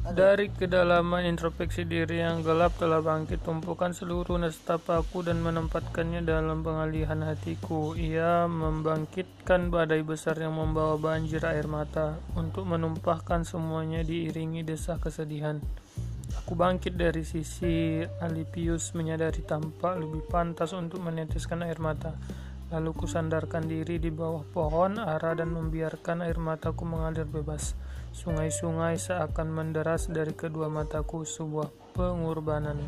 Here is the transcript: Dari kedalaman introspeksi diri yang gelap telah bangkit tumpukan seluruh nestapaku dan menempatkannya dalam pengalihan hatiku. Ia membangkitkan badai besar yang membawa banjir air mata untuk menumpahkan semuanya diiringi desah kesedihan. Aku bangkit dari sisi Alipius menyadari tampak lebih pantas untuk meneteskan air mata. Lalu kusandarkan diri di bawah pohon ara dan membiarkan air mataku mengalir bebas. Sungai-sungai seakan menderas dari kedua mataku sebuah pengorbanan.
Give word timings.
Dari 0.00 0.48
kedalaman 0.48 1.28
introspeksi 1.28 1.84
diri 1.84 2.24
yang 2.24 2.40
gelap 2.40 2.72
telah 2.80 3.04
bangkit 3.04 3.44
tumpukan 3.44 3.92
seluruh 3.92 4.40
nestapaku 4.40 5.20
dan 5.20 5.44
menempatkannya 5.44 6.24
dalam 6.24 6.64
pengalihan 6.64 7.20
hatiku. 7.20 7.92
Ia 7.92 8.48
membangkitkan 8.48 9.68
badai 9.68 10.00
besar 10.00 10.40
yang 10.40 10.56
membawa 10.56 10.96
banjir 10.96 11.44
air 11.44 11.68
mata 11.68 12.16
untuk 12.32 12.64
menumpahkan 12.64 13.44
semuanya 13.44 14.00
diiringi 14.00 14.64
desah 14.64 14.96
kesedihan. 14.96 15.60
Aku 16.40 16.56
bangkit 16.56 16.96
dari 16.96 17.20
sisi 17.20 18.00
Alipius 18.24 18.96
menyadari 18.96 19.44
tampak 19.44 20.00
lebih 20.00 20.24
pantas 20.32 20.72
untuk 20.72 21.04
meneteskan 21.04 21.60
air 21.60 21.76
mata. 21.76 22.16
Lalu 22.70 22.90
kusandarkan 22.94 23.66
diri 23.66 23.98
di 23.98 24.14
bawah 24.14 24.46
pohon 24.46 25.02
ara 25.02 25.34
dan 25.34 25.50
membiarkan 25.50 26.22
air 26.22 26.38
mataku 26.38 26.86
mengalir 26.86 27.26
bebas. 27.26 27.74
Sungai-sungai 28.14 28.94
seakan 28.94 29.50
menderas 29.50 30.06
dari 30.06 30.30
kedua 30.30 30.70
mataku 30.70 31.26
sebuah 31.26 31.94
pengorbanan. 31.98 32.78